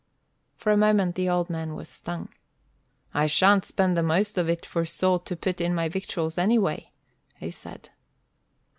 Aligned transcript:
For 0.55 0.71
a 0.71 0.77
moment 0.77 1.13
the 1.13 1.29
old 1.29 1.47
man 1.47 1.75
was 1.75 1.87
stung. 1.87 2.29
"I 3.13 3.27
sha'n't 3.27 3.65
spend 3.65 3.95
the 3.95 4.01
most 4.01 4.35
of 4.35 4.49
it 4.49 4.65
for 4.65 4.83
salt 4.83 5.27
to 5.27 5.35
put 5.35 5.61
in 5.61 5.75
my 5.75 5.89
victuals 5.89 6.39
anyway," 6.39 6.89
he 7.35 7.51
said. 7.51 7.91